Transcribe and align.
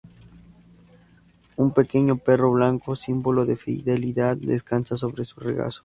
Un 1.57 1.69
pequeño 1.75 2.15
perro 2.17 2.49
blanco, 2.51 2.95
símbolo 2.95 3.45
de 3.45 3.55
fidelidad, 3.55 4.35
descansa 4.35 4.97
sobre 4.97 5.25
su 5.25 5.39
regazo. 5.39 5.79